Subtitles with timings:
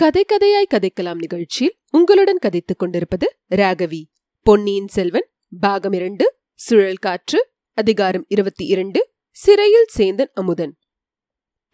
[0.00, 4.04] கதை கதையாய் கதைக்கலாம் நிகழ்ச்சியில் உங்களுடன் கதைத்துக் கொண்டிருப்பது ராகவி.
[4.42, 5.26] பொன்னியின் செல்வன்
[5.60, 10.78] பாகம் இரண்டு சுழல் காற்று அதிகாரம் இருபத்தி இரண்டு சிறையில் சேந்தன் அமுதன்.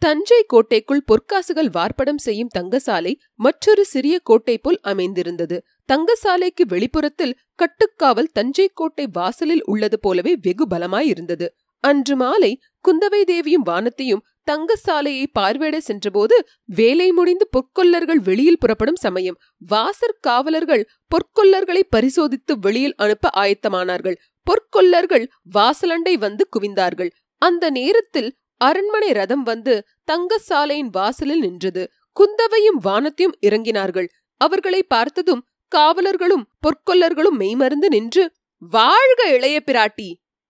[0.01, 5.63] தஞ்சை கோட்டைக்குள் பொற்காசுகள் வார்ப்படம் செய்யும் தங்கசாலை மற்றொரு சிறிய கோட்டை போல் அமைந்திருந்தது.
[5.93, 11.47] தங்கசாலைக்கு வெளிப்புறத்தில் கட்டுக்காவல் தஞ்சை கோட்டை வாசலில் உள்ளது போலவே வெகு பலமாயிருந்தது
[11.79, 16.35] அன்று மாலை குந்தவை தேவியும் வானத்தையும் தங்கசாலையை பார்வையிட சென்றபோது
[16.69, 24.17] வேலை முடிந்து பொற்கொல்லர்கள் வெளியில் புறப்படும் சமயம் வாசற் காவலர்கள் பொற்கொல்லர்களை பரிசோதித்து வெளியில் அனுப்ப ஆயத்தமானார்கள்.
[24.47, 27.11] பொற்கொல்லர்கள் வாசலண்டை வந்து குவிந்தார்கள்.
[27.41, 28.29] அந்த நேரத்தில்
[28.61, 29.73] அரண்மனை ரதம் வந்து
[30.11, 31.83] தங்கசாலையின் வாசலில் நின்றது.
[32.15, 34.07] குந்தவையும் வானத்தையும் இறங்கினார்கள்.
[34.41, 38.23] அவர்களை பார்த்ததும் காவலர்களும் பொற்கொல்லர்களும் மெய்மறந்து நின்று
[38.61, 40.09] வாழ்க இளைய பிராட்டி!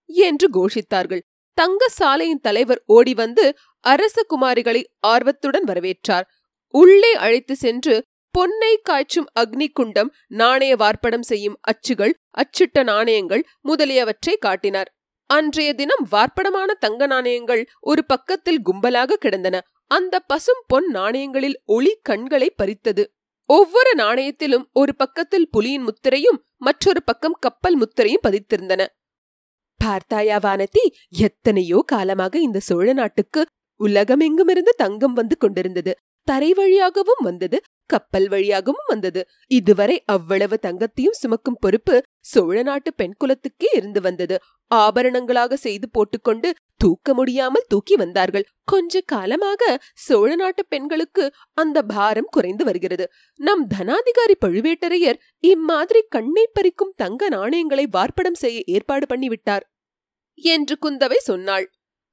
[0.09, 1.23] என்று கோஷித்தார்கள்.
[1.57, 3.45] தங்க சாலையின் தலைவர் ஓடி வந்து
[3.87, 6.27] அரச குமாரிகளை ஆர்வத்துடன் வரவேற்றார்.
[6.73, 7.95] உள்ளே அழைத்து சென்று
[8.35, 14.89] பொன்னை காய்ச்சும் அக்னி குண்டம் நாணய வார்ப்படம் செய்யும் அச்சுகள் அச்சிட்ட நாணயங்கள் முதலியவற்றை காட்டினார்.
[15.29, 19.55] அன்றைய தினம் வார்ப்படமான தங்க நாணயங்கள் ஒரு பக்கத்தில் கும்பலாக கிடந்தன.
[19.91, 23.03] அந்த பசும் பொன் நாணயங்களில் ஒளி கண்களை பறித்தது.
[23.49, 28.81] ஒவ்வொரு நாணயத்திலும் ஒரு பக்கத்தில் புலியின் முத்திரையும் மற்றொரு பக்கம் கப்பல் முத்திரையும் பதித்திருந்தன.
[29.79, 30.83] பார்த்தாயா வானதி
[31.19, 33.41] எத்தனையோ காலமாக இந்த சோழ நாட்டுக்கு
[33.79, 35.93] உலகமெங்குமிருந்து தங்கம் வந்து கொண்டிருந்தது.
[36.27, 37.57] தரை வழியாகவும் வந்தது.
[37.85, 39.21] கப்பல் வழியாகவும் வந்தது.
[39.47, 44.37] இதுவரை அவ்வளவு தங்கத்தையும் சுமக்கும் பொறுப்பு சோழ நாட்டு பெண் குலத்துக்கே இருந்து வந்தது.
[44.71, 48.45] ஆபரணங்களாக செய்து போட்டுக்கொண்டு தூக்க முடியாமல் தூக்கி வந்தார்கள்.
[48.63, 53.07] கொஞ்ச காலமாக சோழ நாட்டு பெண்களுக்கு அந்த பாரம் குறைந்து வருகிறது.
[53.39, 59.65] நம் தனாதிகாரி பழுவேட்டரையர் இம்மாதிரி கண்ணை பறிக்கும் தங்க நாணயங்களை வார்ப்படம் செய்ய ஏற்பாடு பண்ணிவிட்டார்
[60.37, 61.67] என்று குந்தவை சொன்னாள்.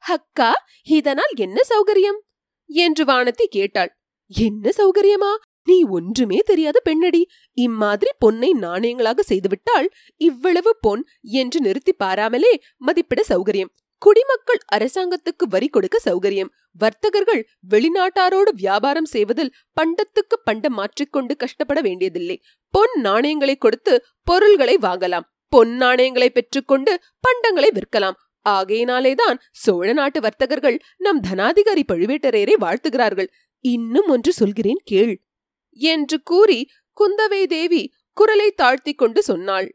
[0.09, 2.19] அக்கா இதனால் என்ன சௌகரியம்?
[2.67, 3.91] என்று வானத்தி கேட்டாள்.
[4.27, 5.33] என்ன சௌகரியமா?
[5.65, 7.29] நீ ஒன்றுமே தெரியாத பெண்ணடி.
[7.53, 13.73] இம்மாதிரி பொன்னை நாணயங்களாக செய்துவிட்டால் இவ்வளவு பொன் என்று நிறுத்தி பாராமலே மதிப்பிட சௌகரியம்.
[13.99, 16.51] குடிமக்கள் அரசாங்கத்துக்கு வரி கொடுக்க சௌகரியம்.
[16.73, 22.43] வர்த்தகர்கள் வெளிநாட்டாரோடு வியாபாரம் செய்வதில் பண்டத்துக்கு பண்டம் மாற்றிக்கொண்டு கஷ்டப்பட வேண்டியதில்லை.
[22.75, 25.27] பொன் நாணயங்களை கொடுத்து பொருள்களை வாங்கலாம்.
[25.49, 28.19] பொன் நாணயங்களை பெற்றுக்கொண்டு பண்டங்களை விற்கலாம்.
[28.49, 33.29] ஆகையினாலேதான் சோழ நாட்டு வர்த்தகர்கள் நம் தனாதிகாரி பழுவேட்டரையரை வாழ்த்துகிறார்கள்.
[33.65, 35.23] இன்னும் ஒன்று சொல்கிறேன் கேள்
[35.71, 39.69] என்று கூறி குந்தவை தேவி குரலை தாழ்த்திக் கொண்டு சொன்னாள்.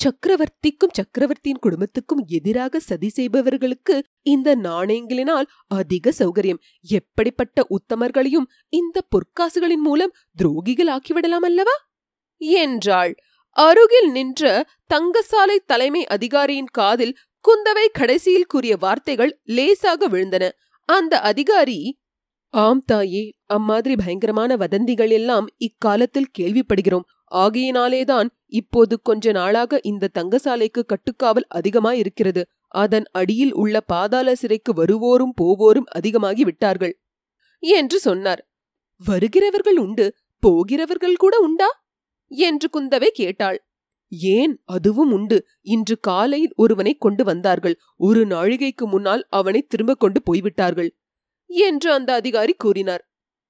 [0.00, 6.60] சக்கரவர்த்திக்கும் சக்கரவர்த்தியின் குடும்பத்துக்கும் எதிராக சதி செய்பவர்களுக்கு இந்த நாணயங்களினால் அதிக சௌகரியம்.
[6.80, 11.76] எப்படிப்பட்ட உத்தமர்களையும் இந்த பொற்காசுகளின் மூலம் துரோகிகள் ஆக்கிவிடலாம் அல்லவா?
[12.36, 13.14] என்றாள்.
[13.56, 14.64] அருகில் நின்ற
[14.94, 17.16] தங்கசாலை தலைமை அதிகாரியின் காதில்
[17.48, 20.50] குந்தவை கடைசியில் கூறிய வார்த்தைகள் லேசாக விழுந்தன.
[20.84, 21.98] அந்த அதிகாரி
[22.48, 27.04] ஆம் தாயே அம்மாதிரி பயங்கரமான வதந்திகள் எல்லாம் இக்காலத்தில் கேள்விப்படுகிறோம்.
[27.30, 32.42] ஆகையினாலேதான் இப்போது கொஞ்ச நாளாக இந்த தங்கசாலைக்கு கட்டுக்காவல் அதிகமாயிருக்கிறது.
[32.68, 37.00] அதன் அடியில் உள்ள பாதாள சிறைக்கு வருவோரும் போவோரும் அதிகமாகி விட்டார்கள்.
[37.58, 38.50] என்று சொன்னார்.
[39.06, 41.84] வருகிறவர்கள் உண்டு போகிறவர்கள் கூட உண்டா?
[42.28, 43.69] என்று குந்தவை கேட்டாள்.
[44.10, 45.46] ஏன் அதுவும் உண்டு?
[45.62, 47.80] இன்று காலையில் ஒருவனை கொண்டு வந்தார்கள்.
[47.96, 50.90] ஒரு நாழிகைக்கு முன்னால் அவனை திரும்ப கொண்டு போய்விட்டார்கள்.
[51.46, 53.04] என்று அந்த அதிகாரி கூறினார்.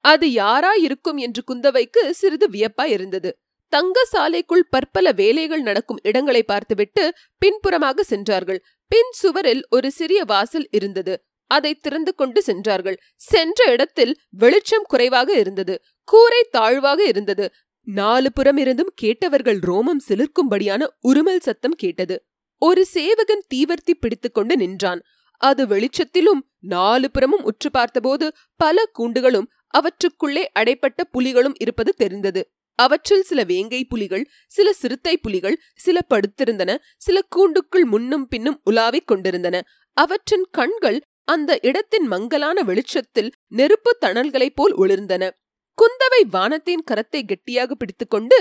[0.05, 3.31] அது யாரா இருக்கும் என்று குந்தவைக்கு சிறிது வியப்பாயிருந்தது
[3.73, 8.65] தங்க சாலைக்குள் பற்பல வேலைகள் நடக்கும் இடங்களை பார்த்துவிட்டு பின்புறமாக சென்றார்கள்.
[8.87, 11.15] பின் சுவரில் ஒரு சிறிய வாசல் இருந்தது.
[11.47, 13.01] அதை திறந்து கொண்டு சென்றார்கள்.
[13.15, 15.81] சென்ற இடத்தில் வெளிச்சம் குறைவாக இருந்தது.
[16.05, 17.53] கூரை தாழ்வாக இருந்தது.
[17.87, 22.25] நாலு புறமிருந்தும் கேட்டவர்கள் ரோமம் சிலிர்க்கும்படியான உருமல் சத்தம் கேட்டது.
[22.63, 25.03] ஒரு சேவகன் தீவர்த்தி பிடித்துக்கொண்டு நின்றான்.
[25.41, 32.43] அது வெளிச்சத்திலும் நாலு புறமும் உற்று பார்த்தபோது பல கூண்டுகளும் அவற்றுக்குள்ளே அடைப்பட்ட புலிகளும் இருப்பது தெரிந்தது.
[32.75, 39.63] அவற்றில் சில வேங்கை புலிகள் சில சிறுத்தை புலிகள் சில படுத்திருந்தன சில கூண்டுக்குள் முன்னும் பின்னும் உலாவிக் கொண்டிருந்தன.
[39.97, 45.31] அவற்றின் கண்கள் அந்த இடத்தின் மங்கலான வெளிச்சத்தில் நெருப்பு தணல்களைப் போல் ஒளிர்ந்தன.
[45.79, 48.39] குந்தவை வானத்தின் கரத்தை கெட்டியாக பிடித்துக்கொண்டு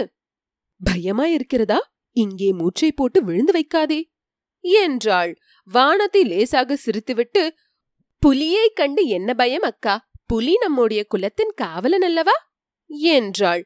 [0.82, 1.80] பயமாயிருக்கிறதா?
[2.16, 4.00] இங்கே மூச்சை போட்டு விழுந்து வைக்காதே
[4.64, 5.32] என்றாள்.
[5.64, 7.44] வானத்தை லேசாக சிரித்துவிட்டு
[8.24, 9.96] புலியை கண்டு என்ன பயம் அக்கா?
[10.26, 12.36] புலி நம்முடைய குலத்தின் காவலன் அல்லவா?
[13.14, 13.64] என்றாள்.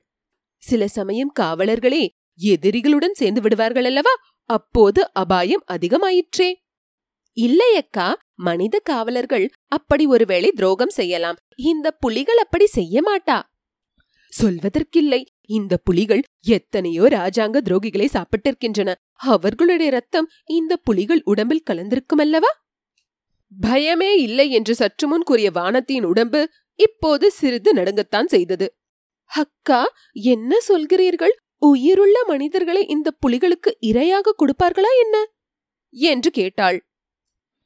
[0.63, 2.03] சில சமயம் காவலர்களே
[2.39, 4.13] எதிரிகளுடன் சேர்ந்து விடுவார்கள் அல்லவா?
[4.49, 6.49] அப்போது அபாயம் அதிகமாயிற்றே.
[7.37, 8.07] இல்லை அக்கா
[8.39, 11.39] மனித காவலர்கள் அப்படி ஒருவேளை துரோகம் செய்யலாம்.
[11.63, 13.37] இந்த புலிகள் அப்படி செய்ய மாட்டா.
[14.41, 15.25] சொல்வதற்கில்லை.
[15.41, 18.93] இந்த புலிகள் எத்தனையோ ராஜாங்க துரோகிகளை சாப்பிட்டிருக்கின்றன.
[19.15, 22.51] அவர்களுடைய ரத்தம் இந்த புலிகள் உடம்பில் கலந்திருக்குமல்லவா?
[23.61, 26.47] பயமே இல்லை என்று சற்று முன் கூறிய வானத்தின் உடம்பு
[26.79, 28.67] இப்போது சிறிது நடுங்கத்தான் செய்தது.
[29.25, 29.81] அக்கா
[30.11, 31.35] என்ன சொல்கிறீர்கள்?
[31.57, 35.25] உயிருள்ள மனிதர்களை இந்த புலிகளுக்கு இரையாக கொடுப்பார்களா என்ன?
[35.91, 36.79] என்று கேட்டாள்.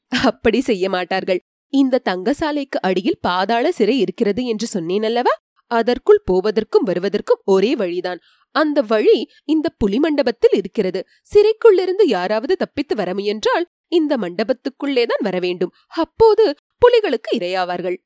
[0.06, 1.40] அப்படி செய்ய மாட்டார்கள்.
[1.74, 5.34] இந்த தங்கசாலைக்கு அடியில் பாதாள சிறை இருக்கிறது என்று சொன்னேன் அல்லவா
[5.68, 8.20] அதற்குள் போவதற்கும் வருவதற்கும் ஒரே வழிதான்.
[8.52, 11.06] அந்த வழி இந்த புலி மண்டபத்தில் இருக்கிறது.
[11.34, 15.74] சிறைக்குள்ளிருந்து யாராவது தப்பித்து வர முயன்றால் இந்த மண்டபத்துக்குள்ளேதான் வர வேண்டும்.
[15.88, 17.98] அப்போது புலிகளுக்கு இரையாவார்கள்.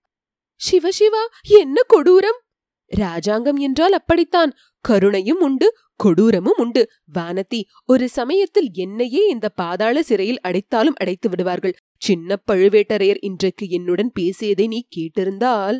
[0.71, 2.39] சிவசிவா என்ன கொடூரம்?
[2.85, 4.53] ராஜாங்கம் என்றால் அப்படித்தான்.
[4.89, 6.89] கருணையும் உண்டு கொடூரமும் உண்டு.
[7.19, 11.75] வானதி ஒரு சமயத்தில் என்னையே இந்த பாதாள சிறையில் அடைத்தாலும் அடைத்து விடுவார்கள்.
[11.97, 15.79] சின்ன பழுவேட்டரையர் இன்றைக்கு என்னுடன் பேசியதை நீ கேட்டிருந்தால்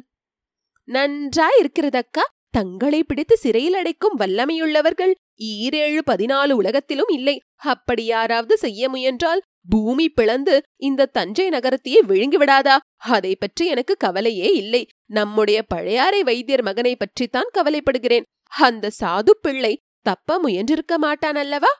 [0.87, 5.13] நன்றாய் இருக்கிறதக்கா தங்களை பிடித்து சிறையில் அடைக்கும் வல்லமையுள்ளவர்கள்
[5.51, 7.35] ஈரேழு பதினாலு உலகத்திலும் இல்லை.
[7.55, 12.75] அப்படி யாராவது செய்ய முயன்றால் பூமி பிளந்து இந்த தஞ்சை நகரத்தையே விழுங்கிவிடாதா?
[12.97, 14.83] அதை பற்றி எனக்கு கவலையே இல்லை.
[15.05, 18.27] நம்முடைய பழையாறை வைத்தியர் மகனை பற்றித்தான் கவலைப்படுகிறேன்.
[18.59, 19.73] அந்த சாது பிள்ளை
[20.05, 21.71] தப்ப முயன்றிருக்க மாட்டான் அல்லவா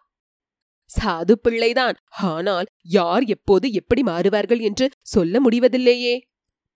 [0.90, 1.96] சாது பிள்ளைதான்.
[2.24, 6.16] ஆனால் யார் எப்போது எப்படி மாறுவார்கள் என்று சொல்ல முடிவதில்லையே.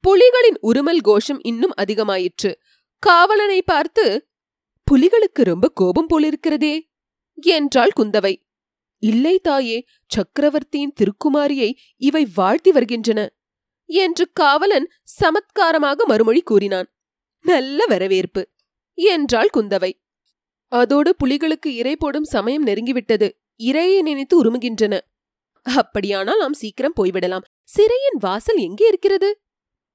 [0.05, 2.49] புலிகளின் உருமல் கோஷம் இன்னும் அதிகமாயிற்று.
[3.03, 4.03] காவலனை பார்த்து
[4.87, 6.75] புலிகளுக்கு ரொம்ப கோபம் போலிருக்கிறதே
[7.37, 8.33] என்றாள் குந்தவை.
[9.03, 13.21] இல்லை தாயே சக்கரவர்த்தியின் திருக்குமாரியை இவை வாழ்த்தி வருகின்றன
[13.89, 14.87] என்று காவலன்
[15.21, 16.87] சமத்காரமாக மறுமொழி கூறினான்.
[17.45, 18.43] நல்ல வரவேற்பு
[18.97, 19.91] என்றாள் குந்தவை.
[20.71, 23.27] அதோடு புலிகளுக்கு இறை போடும் சமயம் நெருங்கிவிட்டது.
[23.61, 24.93] இரையை நினைத்து உருமுகின்றன.
[25.65, 27.45] அப்படியானால் நாம் சீக்கிரம் போய்விடலாம்.
[27.63, 29.29] சிறையின் வாசல் எங்கே இருக்கிறது?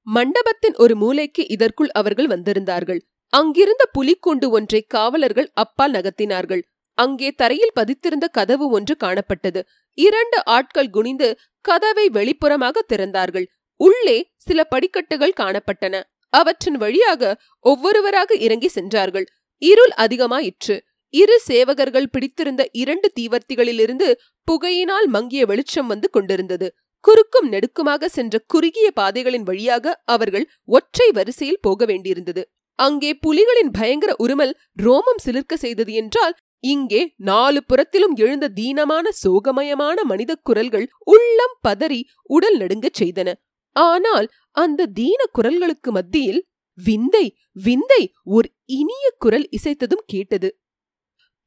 [0.06, 3.00] மண்டபத்தின் ஒரு மூலைக்கு இதற்குள் அவர்கள் வந்திருந்தார்கள்.
[3.32, 6.62] அங்கிருந்த புலிக்கூண்டு ஒன்றை காவலர்கள் அப்பால் நகர்த்தினார்கள்.
[6.94, 9.60] அங்கே தரையில் பதித்திருந்த கதவு ஒன்று காணப்பட்டது.
[9.94, 13.46] இரண்டு ஆட்கள் குனிந்து கதவை வெளிப்புறமாக திறந்தார்கள்.
[13.76, 16.02] உள்ளே சில படிக்கட்டுகள் காணப்பட்டன.
[16.32, 19.26] அவற்றின் வழியாக ஒவ்வொருவராக இறங்கி சென்றார்கள்.
[19.62, 20.76] இருள் அதிகமாயிற்று.
[21.14, 24.08] இரு சேவகர்கள் பிடித்திருந்த இரண்டு தீவர்த்திகளிலிருந்து
[24.48, 26.68] புகையினால் மங்கிய வெளிச்சம் வந்து கொண்டிருந்தது.
[27.04, 32.42] குறுக்கும் நெடுக்குமாக சென்ற குறுகிய பாதைகளின் வழியாக அவர்கள் ஒற்றை வரிசையில் போக வேண்டியிருந்தது.
[32.78, 40.32] அங்கே புலிகளின் பயங்கர உருமல் ரோமம் சிலிர்க்க செய்தது என்றால் இங்கே நாலு புறத்திலும் எழுந்த தீனமான சோகமயமான மனித
[40.42, 42.00] குரல்கள் உள்ளம் பதறி
[42.30, 43.28] உடல் நடுங்கச் செய்தன.
[43.76, 44.26] ஆனால்
[44.56, 46.42] அந்த தீன குரல்களுக்கு மத்தியில்
[46.78, 47.26] விந்தை
[47.56, 48.02] விந்தை!
[48.26, 50.48] ஒரு இனிய குரல் இசைத்ததும் கேட்டது.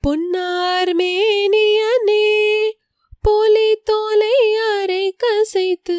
[0.03, 2.23] பொன்னார் மேனியனே
[3.23, 5.97] போலி தோலை அரை கசைத்து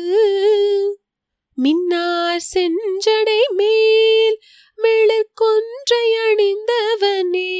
[1.54, 4.40] மின்னார் செஞ்சடை மேல்
[4.82, 7.52] மிளர்கொன்றை அணிந்தவனே.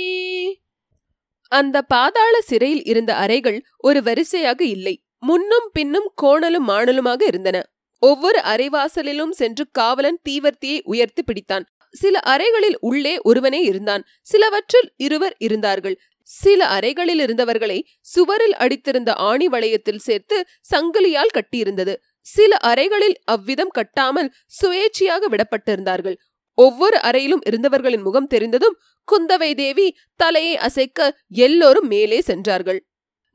[1.48, 5.02] அந்த பாதாள சிறையில் இருந்த அறைகள் ஒரு வரிசையாக இல்லை.
[5.18, 7.70] முன்னும் பின்னும் கோணலும் மாணலுமாக இருந்தன.
[7.98, 11.64] ஒவ்வொரு அறைவாசலிலும் சென்று காவலன் தீவர்த்தியை உயர்த்தி பிடித்தான்.
[11.90, 14.04] சில அறைகளில் உள்ளே ஒருவனே இருந்தான்.
[14.22, 16.00] சிலவற்றில் இருவர் இருந்தார்கள்.
[16.26, 20.36] சில அறைகளில் இருந்தவர்களை சுவரில் அடித்திருந்த ஆணி வளையத்தில் சேர்த்து
[20.70, 21.94] சங்கிலியால் கட்டியிருந்தது.
[22.20, 24.30] சில அறைகளில் அவ்விதம் கட்டாமல்
[24.60, 26.16] சுயேட்சையாக விடப்பட்டிருந்தார்கள்.
[26.58, 28.76] ஒவ்வொரு அறையிலும் இருந்தவர்களின் முகம் தெரிந்ததும்
[29.08, 32.80] குந்தவை தேவி தலையை அசைக்க எல்லோரும் மேலே சென்றார்கள்.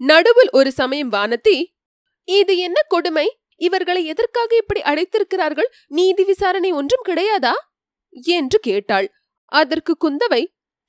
[0.02, 1.58] நடுவில் ஒரு சமயம் வானத்தி
[2.24, 3.28] இது என்ன கொடுமை?
[3.56, 5.70] இவர்களை எதற்காக இப்படி அடைத்திருக்கிறார்கள்?
[5.88, 7.54] நீதி விசாரணை ஒன்றும் கிடையாதா?
[8.12, 9.08] என்று கேட்டாள்.
[9.52, 10.42] அதற்கு குந்தவை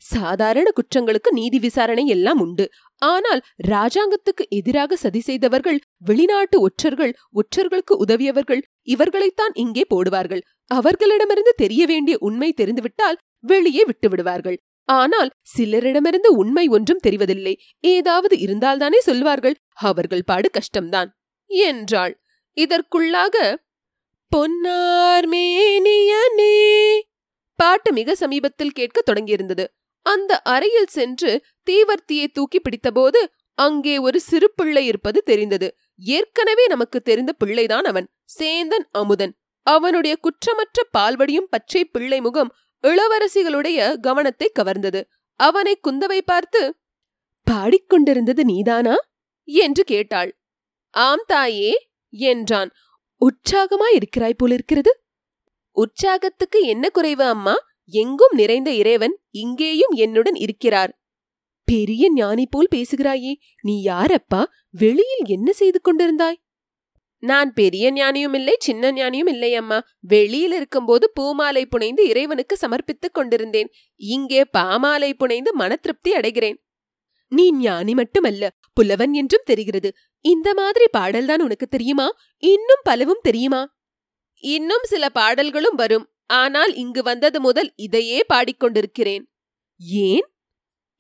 [0.03, 2.67] சாதாரண குற்றங்களுக்கு நீதி விசாரணை எல்லாம் உண்டு.
[3.03, 10.43] ஆனால் ராஜாங்கத்துக்கு எதிராக சதி செய்தவர்கள் வெளிநாட்டு ஒற்றர்கள் ஒற்றர்களுக்கு உதவியவர்கள் இவர்களைத்தான் இங்கே போடுவார்கள்.
[10.71, 14.59] அவர்களிடமிருந்து தெரிய வேண்டிய உண்மை தெரிந்துவிட்டால் வெளியே விட்டுவிடுவார்கள்.
[14.89, 17.55] ஆனால் சிலரிடமிருந்து உண்மை ஒன்றும் தெரிவதில்லை.
[17.81, 21.11] ஏதாவது இருந்தால்தானே சொல்வார்கள் அவர்கள் பாடு கஷ்டம்தான்.
[21.51, 22.15] என்றாள்.
[22.57, 23.37] இதற்குள்ளாக
[24.33, 26.55] பொன்னார் மேனியனே
[27.59, 29.65] பாட்டு மிக சமீபத்தில் கேட்க தொடங்கியிருந்தது.
[30.03, 35.77] அந்த அறையில் சென்று தீவர்த்தியை தூக்கி பிடித்தபோது அங்கே ஒரு சிறு பிள்ளை இருப்பது தெரிந்தது.
[35.97, 38.15] ஏற்கனவே நமக்கு தெரிந்த பிள்ளைதான் அவன்.
[38.39, 39.39] சேந்தன் அமுதன்.
[39.63, 45.05] அவனுடைய குற்றமற்ற பால்வடியும் பச்சை பிள்ளை முகம் இளவரசிகளுடைய கவனத்தை கவர்ந்தது.
[45.35, 46.75] அவனை குந்தவை பார்த்து
[47.51, 48.97] பாடிக்கொண்டிருந்தது நீதானா?
[49.45, 50.41] என்று கேட்டாள்.
[50.91, 52.71] ஆம் தாயே என்றான்.
[53.21, 55.03] உற்சாகமாய் இருக்கிறாய் போலிருக்கிறது.
[55.73, 57.55] உற்சாகத்துக்கு என்ன குறைவு அம்மா?
[57.91, 60.93] எங்கும் நிறைந்த இறைவன் இங்கேயும் என்னுடன் இருக்கிறார்.
[61.65, 64.45] பெரிய ஞானி போல் பேசுகிறாயே நீ யாரப்பா?
[64.71, 66.39] வெளியில் என்ன செய்து கொண்டிருந்தாய்?
[67.23, 69.79] நான் பெரிய ஞானியும் இல்லை சின்ன ஞானியும் இல்லை அம்மா.
[70.01, 73.71] வெளியில் இருக்கும்போது பூமாலை புனைந்து இறைவனுக்கு சமர்ப்பித்துக் கொண்டிருந்தேன்.
[73.97, 76.59] இங்கே பாமாலை புனைந்து மன திருப்தி அடைகிறேன்.
[77.33, 79.93] நீ ஞானி மட்டுமல்ல புலவன் என்றும் தெரிகிறது.
[80.25, 82.09] இந்த மாதிரி பாடல்தான் உனக்கு தெரியுமா?
[82.43, 83.63] இன்னும் பலவும் தெரியுமா?
[84.43, 86.07] இன்னும் சில பாடல்களும் வரும்.
[86.31, 89.25] ஆனால் இங்கு வந்தது முதல் இதையே பாடிக்கொண்டிருக்கிறேன்.
[90.09, 90.27] ஏன்?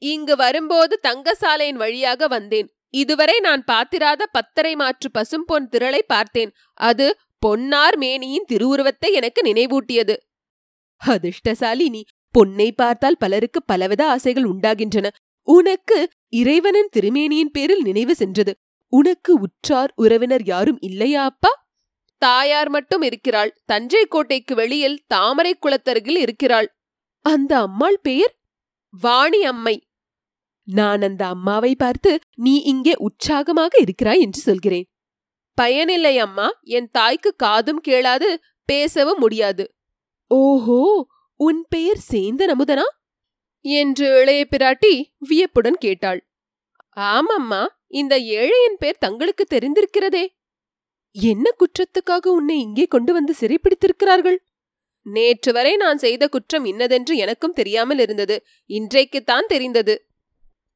[0.02, 2.68] இங்கு வரும்போது தங்கசாலையின் வழியாக வந்தேன்.
[2.94, 6.52] இதுவரை நான் பார்த்திராத பத்தரை மாற்று பசும்பொன் திரளை பார்த்தேன்.
[6.80, 7.06] அது
[7.42, 10.14] பொன்னார் மேனியின் திருவுருவத்தை எனக்கு நினைவூட்டியது.
[11.02, 12.02] அதிர்ஷ்டசாலி நீ!
[12.34, 15.06] பொன்னை பார்த்தால் பலருக்கு பலவித ஆசைகள் உண்டாகின்றன.
[15.48, 15.98] உனக்கு
[16.32, 18.52] இறைவனின் திருமேனியின் பேரில் நினைவு சென்றது.
[18.92, 21.52] உனக்கு உற்றார் உறவினர் யாரும் இல்லையா அப்பா?
[22.20, 23.62] தாயார் மட்டும் இருக்கிறாள்.
[23.64, 26.68] தஞ்சை கோட்டைக்கு வெளியில் தாமரை குளத்தருகில் இருக்கிறாள்.
[27.20, 28.34] அந்த அம்மாள் பெயர்
[29.00, 29.88] வாணி அம்மை.
[30.64, 34.86] நான் அந்த அம்மாவை பார்த்து நீ இங்கே உற்சாகமாக இருக்கிறாய் என்று சொல்கிறேன்.
[35.54, 36.48] பயனில்லை அம்மா.
[36.62, 39.74] என் தாய்க்கு காதும் கேளாது பேசவும் முடியாது.
[40.28, 41.06] ஓஹோ!
[41.36, 42.86] உன் பெயர் சேந்த நமுதனா?
[43.60, 46.20] என்று இளைய பிராட்டி வியப்புடன் கேட்டாள்.
[46.96, 47.66] ஆமம்மா.
[47.86, 50.38] இந்த ஏழையின் பேர் தங்களுக்கு தெரிந்திருக்கிறதே.
[51.10, 54.36] என்ன குற்றத்துக்காக உன்னை இங்கே கொண்டு வந்து சிறைப்பிடித்திருக்கிறார்கள்?
[55.02, 58.44] நேற்று வரை நான் செய்த குற்றம் இன்னதென்று எனக்கும் தெரியாமல் இருந்தது.
[58.66, 60.06] இன்றைக்குத்தான் தெரிந்தது.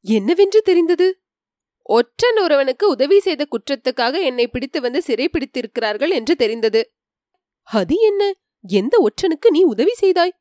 [0.01, 1.19] என்னவென்று தெரிந்தது?
[1.83, 6.95] ஒற்றன் ஒருவனுக்கு உதவி செய்த குற்றத்துக்காக என்னை பிடித்து வந்து சிறைப்பிடித்திருக்கிறார்கள் என்று தெரிந்தது.
[7.63, 8.33] அது என்ன?
[8.63, 10.39] எந்த ஒற்றனுக்கு நீ உதவி செய்தாய்?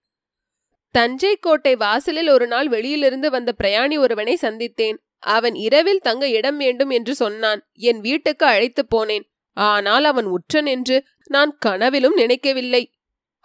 [0.91, 4.97] தஞ்சை கோட்டை வாசலில் ஒரு நாள் வெளியிலிருந்து வந்த பிரயாணி ஒருவனை சந்தித்தேன்.
[5.19, 7.69] அவன் இரவில் தங்க இடம் வேண்டும் என்று சொன்னான்.
[7.73, 9.31] என் வீட்டுக்கு அழைத்துப் போனேன்.
[9.57, 12.93] ஆனால் அவன் உற்றன் என்று நான் கனவிலும் நினைக்கவில்லை.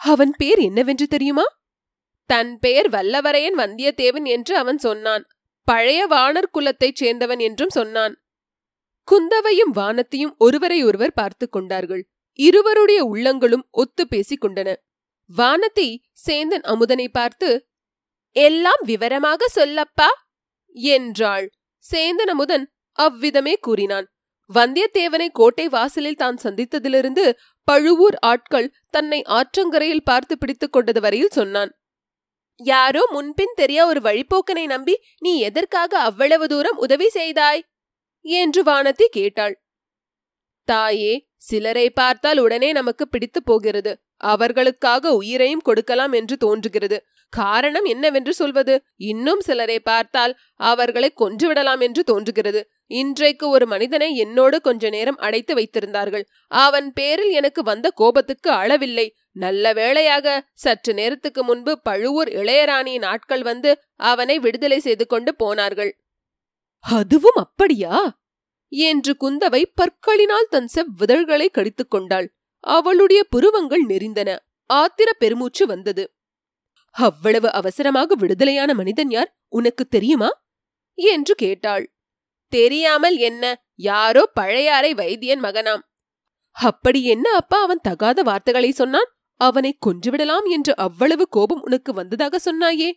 [0.01, 1.45] அவன் பேர் என்னவென்று தெரியுமா?
[2.31, 5.25] தன் பெயர் வல்லவரையன் வந்தியத்தேவன் என்று அவன் சொன்னான்.
[5.63, 8.15] பழைய வானர் குலத்தைச் சேர்ந்தவன் என்றும் சொன்னான்.
[9.05, 12.03] குந்தவையும் வானத்தையும் ஒருவரை ஒருவர் பார்த்து கொண்டார்கள்.
[12.39, 14.75] இருவருடைய உள்ளங்களும் ஒத்து பேசிக் கொண்டன.
[15.37, 15.89] வானதி
[16.27, 17.69] சேந்தன் அமுதனை பார்த்து
[18.37, 20.09] எல்லாம் விவரமாக சொல்லப்பா
[20.71, 21.47] என்றாள்.
[21.85, 24.07] சேந்தன் அமுதன் அவ்விதமே கூறினான்.
[24.55, 27.25] வந்தியத்தேவனை கோட்டை வாசலில் தான் சந்தித்ததிலிருந்து
[27.69, 31.73] பழுவூர் ஆட்கள் தன்னை ஆற்றங்கரையில் பார்த்து பிடித்துக் கொண்டது வரையில் சொன்னான்.
[32.61, 37.63] யாரோ முன்பின் தெரிய ஒரு வழிப்போக்கனை நம்பி நீ எதற்காக அவ்வளவு தூரம் உதவி செய்தாய்?
[38.25, 39.55] என்று வானதி கேட்டாள்.
[40.69, 43.93] தாயே சிலரை பார்த்தால் உடனே நமக்கு பிடித்து போகிறது.
[44.25, 46.99] அவர்களுக்காக உயிரையும் கொடுக்கலாம் என்று தோன்றுகிறது.
[47.33, 48.75] காரணம் என்னவென்று சொல்வது?
[48.97, 52.61] இன்னும் சிலரை பார்த்தால் அவர்களை கொன்றுவிடலாம் என்று தோன்றுகிறது.
[52.89, 56.25] இன்றைக்கு ஒரு மனிதனை என்னோடு கொஞ்ச நேரம் அடைத்து வைத்திருந்தார்கள்.
[56.49, 59.15] அவன் பேரில் எனக்கு வந்த கோபத்துக்கு அளவில்லை.
[59.33, 66.01] நல்ல வேளையாக சற்று நேரத்துக்கு முன்பு பழுவூர் இளையராணியின் ஆட்கள் வந்து அவனை விடுதலை செய்து கொண்டு போனார்கள்.
[66.79, 68.21] அதுவும் அப்படியா?
[68.69, 72.35] என்று குந்தவை பற்களினால் தன் செவ்விதழ்களை கடித்துக் கொண்டாள்.
[72.61, 74.39] அவளுடைய புருவங்கள் நெறிந்தன
[74.75, 76.15] ஆத்திர பெருமூச்சு வந்தது.
[76.91, 79.37] அவ்வளவு அவசரமாக விடுதலையான மனிதன் யார்?
[79.49, 80.43] உனக்கு தெரியுமா?
[80.95, 81.93] என்று கேட்டாள்.
[82.49, 83.63] தெரியாமல் என்ன?
[83.75, 85.83] யாரோ பழையாறை வைத்தியன் மகனாம்.
[86.53, 89.11] அப்படி என்ன அப்பா அவன் தகாத வார்த்தைகளை சொன்னான்?
[89.35, 92.91] அவனை கொன்றுவிடலாம் என்று அவ்வளவு கோபம் உனக்கு வந்ததாக சொன்னாயே?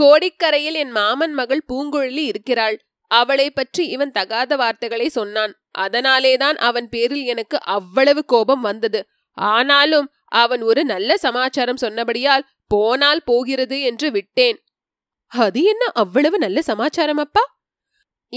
[0.00, 2.80] கோடிக்கரையில் என் மாமன் மகள் பூங்குழலி இருக்கிறாள்.
[3.06, 5.52] அவளை பற்றி இவன் தகாத வார்த்தைகளை சொன்னான்.
[5.70, 9.06] அதனாலேதான் அவன் பேரில் எனக்கு அவ்வளவு கோபம் வந்தது.
[9.32, 14.58] ஆனாலும் அவன் ஒரு நல்ல சமாச்சாரம் சொன்னபடியால் போனால் போகிறது என்று விட்டேன்.
[15.26, 17.53] அது என்ன அவ்வளவு நல்ல சமாச்சாரம் அப்பா?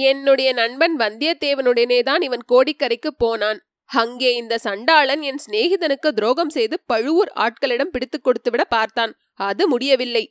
[0.01, 3.59] என்னுடைய நண்பன் வந்தியத்தேவனுடனே தான் இவன் கோடிக்கரைக்கு போனான்.
[3.85, 9.13] அங்கே இந்த சண்டாளன் என் சிநேகிதனுக்கு துரோகம் செய்து பழுவூர் ஆட்களிடம் பிடித்துக் கொடுத்துவிட பார்த்தான்.
[9.33, 10.23] அது முடியவில்லை.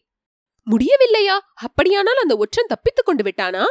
[0.70, 1.36] முடியவில்லையா?
[1.54, 3.64] அப்படியானால் அந்த ஒற்றன் தப்பித்துக் கொண்டு விட்டானா?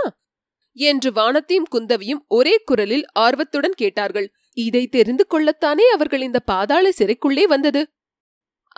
[0.78, 4.28] என்று வானத்தையும் குந்தவியும் ஒரே குரலில் ஆர்வத்துடன் கேட்டார்கள்.
[4.58, 7.82] இதை தெரிந்து கொள்ளத்தானே அவர்கள் இந்த பாதாள சிறைக்குள்ளே வந்தது?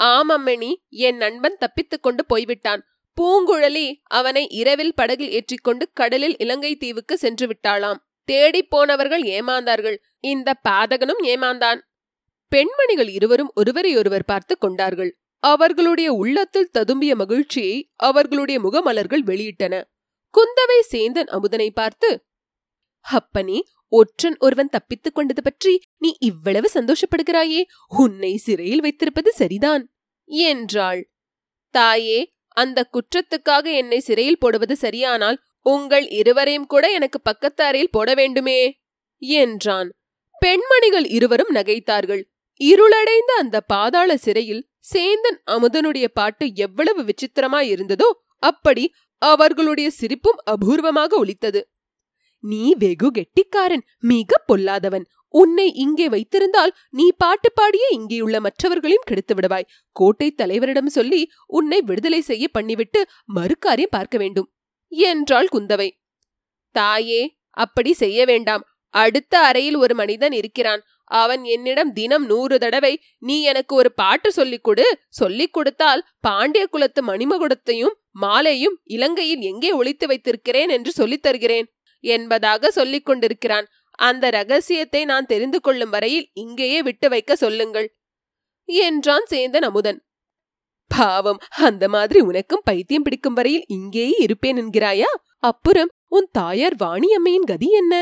[0.01, 2.81] ஆமம்மணி என் நண்பன் தப்பித்துக் கொண்டு போய்விட்டான்.
[3.21, 7.97] பூங்குழலி அவனை இரவில் படகில் ஏற்றிக்கொண்டு கடலில் இலங்கை தீவுக்கு சென்று விட்டாளாம்.
[8.23, 9.97] தேடிப் போனவர்கள் ஏமாந்தார்கள்.
[10.19, 11.79] இந்த பாதகனும் ஏமாந்தான்.
[12.47, 15.19] பெண்மணிகள் இருவரும் ஒருவரையொருவர் பார்த்து கொண்டார்கள்.
[15.39, 19.83] அவர்களுடைய உள்ளத்தில் ததும்பிய மகிழ்ச்சியை அவர்களுடைய முகமலர்கள் வெளியிட்டன.
[20.33, 22.25] குந்தவை சேந்தன் அமுதனை பார்த்து
[23.01, 27.63] அப்பனே ஒற்றன் ஒருவன் தப்பித்துக் கொண்டது பற்றி நீ இவ்வளவு சந்தோஷப்படுகிறாயே.
[27.87, 29.93] உன்னை சிறையில் வைத்திருப்பது சரிதான்
[30.25, 31.11] என்றாள்.
[31.69, 38.59] தாயே அந்த குற்றத்துக்காக என்னை சிறையில் போடுவது சரியானால் உங்கள் இருவரையும் கூட எனக்கு பக்கத்து அறையில் போட வேண்டுமே
[39.21, 39.89] என்றான்.
[40.41, 42.21] பெண்மணிகள் இருவரும் நகைத்தார்கள்.
[42.61, 48.09] இருளடைந்த அந்த பாதாள சிறையில் சேந்தன் அமுதனுடைய பாட்டு எவ்வளவு விசித்திரமாய் இருந்ததோ
[48.43, 48.83] அப்படி
[49.21, 51.61] அவர்களுடைய சிரிப்பும் அபூர்வமாக ஒலித்தது.
[52.43, 55.05] நீ வெகு கெட்டிக்காரன் மிக பொல்லாதவன்.
[55.29, 59.69] உன்னை இங்கே வைத்திருந்தால் நீ பாட்டு பாடியே இங்கேயுள்ள மற்றவர்களையும் கெடுத்து விடுவாய்.
[59.91, 63.03] கோட்டை தலைவரிடம் சொல்லி உன்னை விடுதலை செய்ய பண்ணிவிட்டு
[63.35, 64.51] மறுக்காரியம் பார்க்க வேண்டும்.
[64.87, 65.89] என்றாள் குந்தவை.
[66.71, 68.63] தாயே அப்படி செய்ய வேண்டாம்.
[68.89, 70.81] அடுத்த அறையில் ஒரு மனிதன் இருக்கிறான்.
[71.03, 74.99] அவன் என்னிடம் தினம் நூறு தடவை நீ எனக்கு ஒரு பாட்டு சொல்லிக் கொடு.
[75.09, 81.67] சொல்லிக் கொடுத்தால் பாண்டிய குலத்து மணிமகுடத்தையும் மாலையும் இலங்கையில் எங்கே ஒழித்து வைத்திருக்கிறேன் என்று சொல்லித் தருகிறேன்
[81.99, 83.67] என்பதாக சொல்லிக் கொண்டிருக்கிறான்.
[83.99, 87.87] அந்த ரகசியத்தை நான் தெரிந்து கொள்ளும் வரையில் இங்கேயே விட்டு வைக்க சொல்லுங்கள்
[88.69, 89.99] என்றான் சேந்தன் அமுதன்.
[90.91, 95.09] பாவம் அந்த மாதிரி உனக்கும் பைத்தியம் பிடிக்கும் வரையில் இங்கேயே இருப்பேன் என்கிறாயா?
[95.39, 97.93] அப்புறம் உன் தாயார் வாணியம்மையின் கதி என்ன?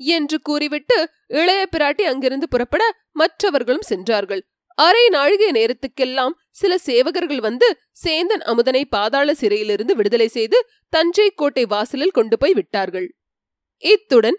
[0.00, 4.42] என்று கூறிவிட்டு இளைய பிராட்டி அங்கிருந்து புறப்பட மற்றவர்களும் சென்றார்கள்.
[4.78, 7.66] அரை நாழிகை நேரத்துக்கெல்லாம் சில சேவகர்கள் வந்து
[8.04, 13.08] சேந்தன் அமுதனை பாதாள சிறையிலிருந்து விடுதலை செய்து தஞ்சை கோட்டை வாசலில் கொண்டு போய் விட்டார்கள்.
[13.82, 14.38] இத்துடன்